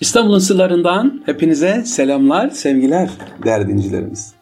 [0.00, 3.10] İstanbul'un sırlarından hepinize selamlar, sevgiler
[3.44, 4.32] değerli dinleyicilerimiz.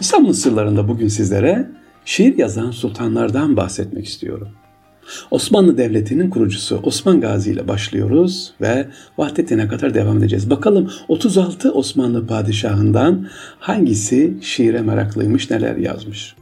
[0.00, 1.68] İstanbul'un sırlarında bugün sizlere
[2.04, 4.48] şiir yazan sultanlardan bahsetmek istiyorum.
[5.30, 8.86] Osmanlı Devleti'nin kurucusu Osman Gazi ile başlıyoruz ve
[9.18, 10.50] vahdetine kadar devam edeceğiz.
[10.50, 13.26] Bakalım 36 Osmanlı padişahından
[13.58, 16.34] hangisi şiire meraklıymış, neler yazmış?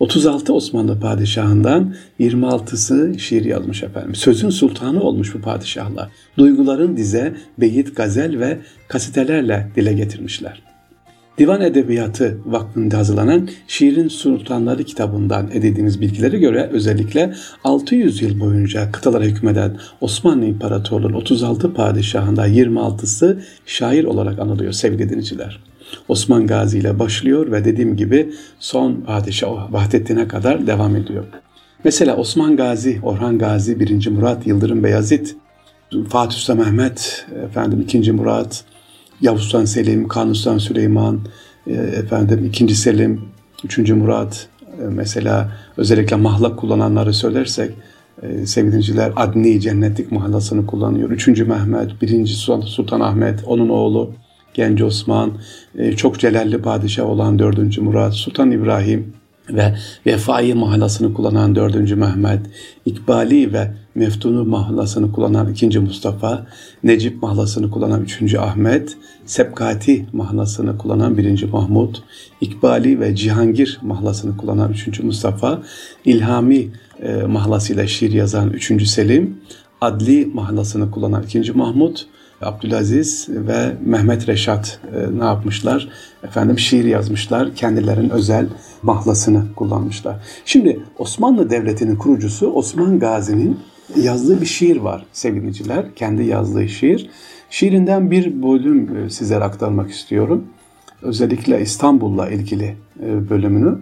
[0.00, 4.14] 36 Osmanlı padişahından 26'sı şiir yazmış efendim.
[4.14, 6.08] Sözün sultanı olmuş bu padişahlar.
[6.38, 8.58] Duyguların dize, beyit, gazel ve
[8.88, 10.62] kasitelerle dile getirmişler.
[11.38, 19.24] Divan Edebiyatı Vakfı'nda hazırlanan Şiirin Sultanları kitabından edindiğimiz bilgilere göre özellikle 600 yıl boyunca kıtalara
[19.24, 25.69] hükmeden Osmanlı İmparatorluğu'nun 36 padişahında 26'sı şair olarak anılıyor sevgili dinleyiciler.
[26.08, 31.24] Osman Gazi ile başlıyor ve dediğim gibi son padişah Vahdettin'e kadar devam ediyor.
[31.84, 34.08] Mesela Osman Gazi, Orhan Gazi, 1.
[34.08, 35.36] Murat, Yıldırım Beyazıt,
[36.08, 38.12] Fatih Sultan Mehmet, efendim 2.
[38.12, 38.64] Murat,
[39.20, 41.20] Yavuz Sultan Selim, Kanuni Sultan Süleyman,
[41.66, 42.74] e, efendim 2.
[42.74, 43.20] Selim,
[43.64, 43.78] 3.
[43.78, 44.48] Murat,
[44.82, 47.70] e, mesela özellikle mahlak kullananları söylersek
[48.22, 51.10] e, sevgiliciler Adni Cennetlik mahlasını kullanıyor.
[51.10, 51.28] 3.
[51.28, 52.26] Mehmet, 1.
[52.26, 54.10] Sultan, Sultan Ahmet, onun oğlu
[54.54, 55.32] Genç Osman,
[55.78, 57.78] e, çok celalli padişah olan 4.
[57.78, 59.12] Murat, Sultan İbrahim
[59.50, 59.74] ve
[60.06, 61.96] Vefai mahlasını kullanan 4.
[61.96, 62.40] Mehmet,
[62.86, 65.78] İkbali ve Meftunu mahlasını kullanan 2.
[65.78, 66.46] Mustafa,
[66.84, 68.34] Necip mahlasını kullanan 3.
[68.34, 71.44] Ahmet, Sepkati mahlasını kullanan 1.
[71.44, 72.02] Mahmut,
[72.40, 75.00] İkbali ve Cihangir mahlasını kullanan 3.
[75.00, 75.62] Mustafa,
[76.04, 76.68] İlhami
[77.02, 78.86] e, mahlasıyla şiir yazan 3.
[78.86, 79.40] Selim,
[79.80, 81.52] Adli mahlasını kullanan 2.
[81.52, 82.06] Mahmut,
[82.40, 85.88] Abdülaziz ve Mehmet Reşat e, ne yapmışlar?
[86.22, 87.54] Efendim şiir yazmışlar.
[87.54, 88.46] Kendilerinin özel
[88.82, 90.16] mahlasını kullanmışlar.
[90.44, 93.60] Şimdi Osmanlı Devleti'nin kurucusu Osman Gazi'nin
[93.96, 95.94] yazdığı bir şiir var sevgiliciler.
[95.94, 97.10] Kendi yazdığı şiir.
[97.50, 100.44] Şiirinden bir bölüm e, sizlere aktarmak istiyorum.
[101.02, 103.78] Özellikle İstanbul'la ilgili e, bölümünü.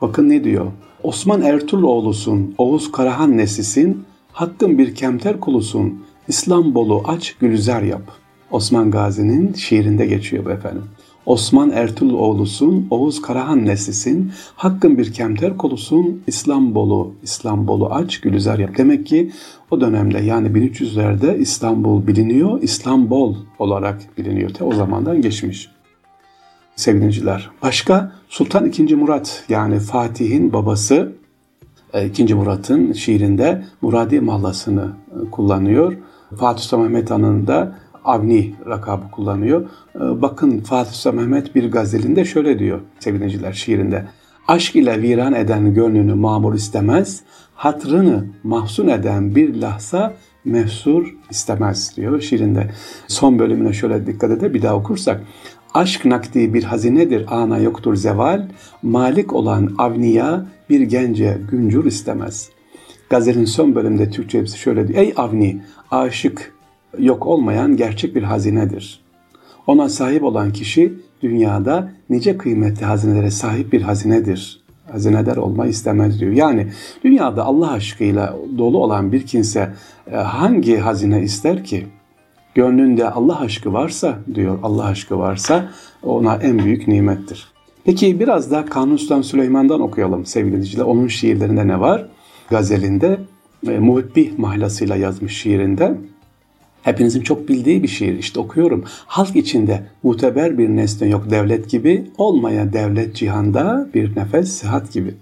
[0.00, 0.66] Bakın ne diyor?
[1.02, 8.02] Osman Ertuğruloğlu'sun, Oğuz Karahan Nesisin, hakkın bir kemter kulusun, İslambolu aç gülüzer yap.
[8.50, 10.84] Osman Gazi'nin şiirinde geçiyor bu efendim.
[11.26, 18.70] Osman Ertuğruloğlu'sun, Oğuz Karahan neslisin, hakkın bir kemter kolusun, İslambolu, İslambolu aç, gülüzer yap.
[18.78, 19.30] Demek ki
[19.70, 24.50] o dönemde yani 1300'lerde İstanbul biliniyor, İslambol olarak biliniyor.
[24.50, 25.68] Te o zamandan geçmiş.
[26.76, 27.50] Sevgiliciler.
[27.62, 28.94] Başka Sultan II.
[28.94, 31.12] Murat yani Fatih'in babası
[31.94, 32.22] 2.
[32.22, 35.96] E, Murat'ın şiirinde Muradi mallasını e, kullanıyor.
[36.36, 39.66] Fatih Sultan Mehmet Han'ın da Avni rakabı kullanıyor.
[39.96, 44.06] Ee, bakın Fatih Sultan Mehmet bir gazelinde şöyle diyor sevgiliciler şiirinde.
[44.48, 47.20] Aşk ile viran eden gönlünü mamur istemez,
[47.54, 50.14] hatrını mahzun eden bir lahza
[50.44, 52.70] mefsur istemez diyor şiirinde.
[53.08, 55.20] Son bölümüne şöyle dikkat ede bir daha okursak.
[55.74, 58.48] Aşk nakdi bir hazinedir ana yoktur zeval,
[58.82, 62.48] malik olan avniya bir gence güncür istemez.
[63.10, 64.98] Gazelin son bölümde Türkçesi şöyle diyor.
[64.98, 66.54] Ey avni, aşık
[66.98, 69.00] yok olmayan gerçek bir hazinedir.
[69.66, 74.62] Ona sahip olan kişi dünyada nice kıymetli hazinelere sahip bir hazinedir.
[74.92, 76.32] Hazinedar olma istemez diyor.
[76.32, 76.66] Yani
[77.04, 79.72] dünyada Allah aşkıyla dolu olan bir kimse
[80.10, 81.86] e, hangi hazine ister ki?
[82.54, 85.68] Gönlünde Allah aşkı varsa diyor Allah aşkı varsa
[86.02, 87.52] ona en büyük nimettir.
[87.84, 90.84] Peki biraz da Kanuni Sultan Süleyman'dan okuyalım sevgili dinleyiciler.
[90.84, 92.08] Onun şiirlerinde ne var?
[92.50, 93.18] Gazelinde,
[93.68, 95.96] e, Muhibbi mahlasıyla yazmış şiirinde
[96.82, 98.84] Hepinizin çok bildiği bir şiir işte okuyorum.
[99.06, 105.14] Halk içinde muteber bir nesne yok devlet gibi, olmaya devlet cihanda bir nefes sıhhat gibi.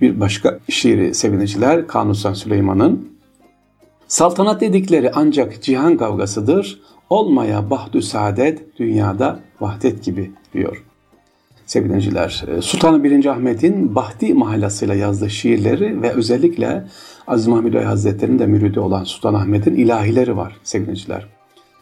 [0.00, 3.13] Bir başka şiiri seviniciler Kanuni Süleyman'ın
[4.14, 6.80] Saltanat dedikleri ancak cihan kavgasıdır,
[7.10, 10.84] olmaya bahdü saadet dünyada vahdet gibi diyor.
[11.66, 11.92] Sevgili
[12.62, 13.26] Sultan 1.
[13.26, 16.84] Ahmet'in Bahti mahlasıyla yazdığı şiirleri ve özellikle
[17.26, 21.26] Aziz Mahmud Bey Hazretleri'nin de müridi olan Sultan Ahmet'in ilahileri var sevgiliciler.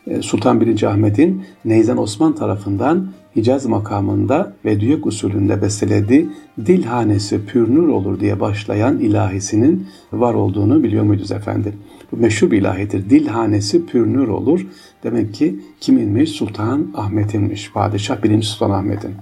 [0.07, 0.83] Ee, Sultan 1.
[0.83, 6.29] Ahmet'in Neyzen Osman tarafından Hicaz makamında ve düyek usulünde bestelediği
[6.67, 11.75] dil hanesi pürnür olur diye başlayan ilahisinin var olduğunu biliyor muydunuz efendim?
[12.13, 13.11] Meşhur bir ilahidir.
[13.11, 14.67] Dil hanesi pürnür olur.
[15.05, 16.31] Demek ki kiminmiş?
[16.31, 17.73] Sultan Ahmet'inmiş.
[17.73, 18.43] Padişah 1.
[18.43, 19.15] Sultan Ahmet'in.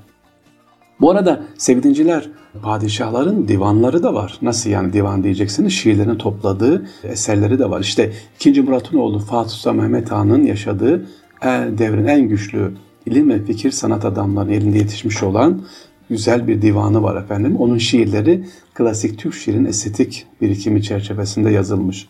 [1.00, 2.30] Bu arada sevdinciler
[2.62, 4.38] padişahların divanları da var.
[4.42, 5.72] Nasıl yani divan diyeceksiniz?
[5.72, 7.80] Şiirlerini topladığı eserleri de var.
[7.80, 8.62] İşte 2.
[8.62, 11.06] Murat'ın oğlu Fatih Sultan Mehmet Han'ın yaşadığı
[11.78, 12.72] devrin en güçlü
[13.06, 15.62] ilim ve fikir sanat adamlarının elinde yetişmiş olan
[16.10, 17.56] güzel bir divanı var efendim.
[17.56, 18.44] Onun şiirleri
[18.74, 22.08] klasik Türk şiirin estetik birikimi çerçevesinde yazılmış.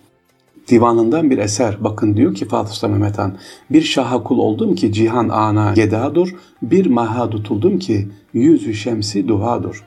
[0.70, 1.76] Divanından bir eser.
[1.80, 3.36] Bakın diyor ki Fatih Sultan Mehmet Han,
[3.70, 9.84] bir şaha kul oldum ki cihan ana gedadur, bir maha tutuldum ki yüzü şemsi duhadur.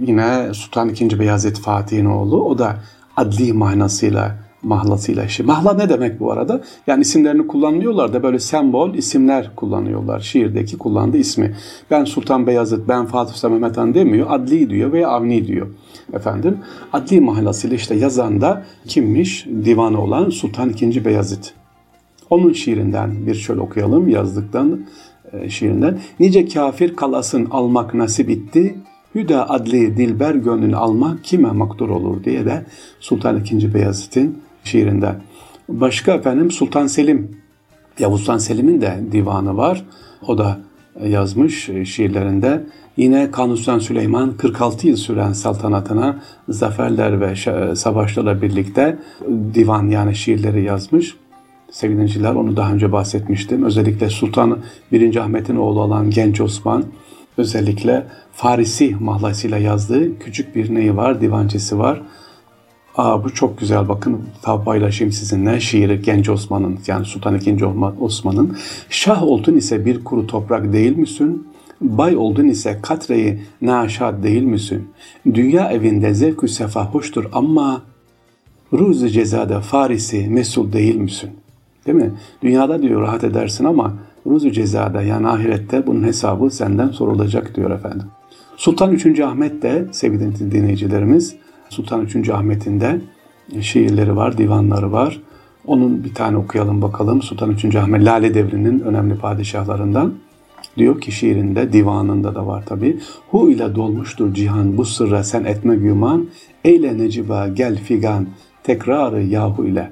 [0.00, 1.18] Yine Sultan II.
[1.18, 2.76] Beyazıt Fatih'in oğlu, o da
[3.16, 5.42] adli manasıyla mahlasıyla işi.
[5.42, 6.60] Mahla ne demek bu arada?
[6.86, 10.20] Yani isimlerini kullanıyorlar da böyle sembol isimler kullanıyorlar.
[10.20, 11.56] Şiirdeki kullandığı ismi.
[11.90, 14.26] Ben Sultan Beyazıt, ben Fatih Sultan Mehmet Han demiyor.
[14.30, 15.66] Adli diyor veya Avni diyor.
[16.12, 16.58] Efendim
[16.92, 19.46] adli mahlasıyla işte yazan da kimmiş?
[19.64, 21.04] Divanı olan Sultan II.
[21.04, 21.52] Beyazıt.
[22.30, 24.80] Onun şiirinden bir şöyle okuyalım yazdıktan
[25.32, 25.98] e, şiirinden.
[26.20, 28.74] Nice kafir kalasın almak nasip itti.
[29.14, 32.66] Hüda adli dilber gönlünü almak kime makdur olur diye de
[33.00, 33.74] Sultan II.
[33.74, 35.14] Beyazıt'ın şiirinde.
[35.68, 37.36] Başka efendim Sultan Selim,
[37.98, 39.84] Yavuz Sultan Selim'in de divanı var.
[40.26, 40.58] O da
[41.06, 42.62] yazmış şiirlerinde.
[42.96, 47.36] Yine Kanuni Süleyman 46 yıl süren saltanatına zaferler ve
[47.76, 48.98] savaşlarla birlikte
[49.54, 51.16] divan yani şiirleri yazmış.
[51.70, 53.64] Sevgili onu daha önce bahsetmiştim.
[53.64, 54.58] Özellikle Sultan
[54.92, 55.16] 1.
[55.16, 56.84] Ahmet'in oğlu olan Genç Osman
[57.38, 62.02] özellikle Farisi mahlasıyla yazdığı küçük bir neyi var, divancesi var.
[62.96, 64.20] Aa, bu çok güzel bakın
[64.64, 67.64] paylaşayım sizinle şiiri Genç Osman'ın yani Sultan II.
[68.00, 68.56] Osman'ın
[68.90, 71.46] Şah oldun ise bir kuru toprak değil misin?
[71.80, 74.88] Bay oldun ise katreyi naşad değil misin?
[75.34, 77.82] Dünya evinde zevkü sefa hoştur ama
[78.72, 81.30] ruzu cezada farisi mesul değil misin?
[81.86, 82.10] Değil mi?
[82.42, 83.94] Dünyada diyor rahat edersin ama
[84.26, 88.06] ruzu cezada yani ahirette bunun hesabı senden sorulacak diyor efendim.
[88.56, 89.20] Sultan 3.
[89.20, 91.36] Ahmet de sevgili dinleyicilerimiz
[91.72, 92.28] Sultan 3.
[92.28, 93.00] Ahmet'in de
[93.60, 95.20] şiirleri var, divanları var.
[95.66, 97.22] Onun bir tane okuyalım bakalım.
[97.22, 97.74] Sultan 3.
[97.76, 100.14] Ahmet Lale Devri'nin önemli padişahlarından.
[100.76, 102.98] Diyor ki şiirinde, divanında da var tabi.
[103.30, 106.28] Hu ile dolmuştur cihan bu sırra sen etme güman.
[106.64, 108.26] Eyle neciba gel figan
[108.62, 109.90] tekrarı yahu ile.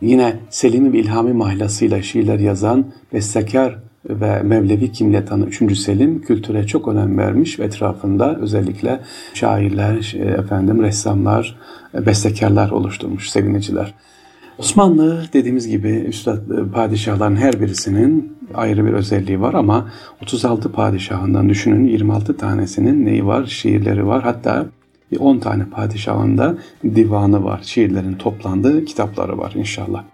[0.00, 3.78] Yine Selim-i İlhami mahlasıyla şiirler yazan bestekar
[4.08, 5.78] ve Mevlevi kimle tanı 3.
[5.78, 9.00] Selim kültüre çok önem vermiş ve etrafında özellikle
[9.34, 11.56] şairler, e, efendim ressamlar,
[11.94, 13.94] e, bestekarlar oluşturmuş seviniciler.
[14.58, 19.90] Osmanlı dediğimiz gibi üstad e, padişahların her birisinin ayrı bir özelliği var ama
[20.22, 23.46] 36 padişahından düşünün 26 tanesinin neyi var?
[23.46, 24.22] Şiirleri var.
[24.22, 24.66] Hatta
[25.18, 26.54] 10 tane padişahında
[26.84, 27.60] divanı var.
[27.62, 30.04] Şiirlerin toplandığı kitapları var inşallah.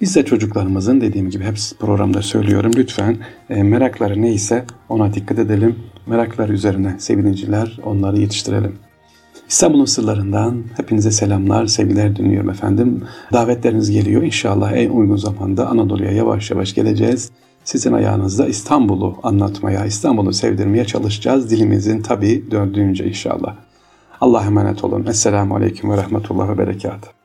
[0.00, 3.16] Biz de çocuklarımızın dediğim gibi hep programda söylüyorum lütfen
[3.50, 5.76] e, merakları neyse ona dikkat edelim.
[6.06, 8.72] Meraklar üzerine sevininciler onları yetiştirelim.
[9.48, 13.04] İstanbul'un sırlarından hepinize selamlar, sevgiler dinliyorum efendim.
[13.32, 17.30] Davetleriniz geliyor inşallah en uygun zamanda Anadolu'ya yavaş yavaş geleceğiz.
[17.64, 21.50] Sizin ayağınızda İstanbul'u anlatmaya, İstanbul'u sevdirmeye çalışacağız.
[21.50, 23.56] Dilimizin tabii döndüğünce inşallah.
[24.20, 25.06] Allah'a emanet olun.
[25.06, 27.15] Esselamu Aleyküm ve Rahmetullah ve Berekatuhu.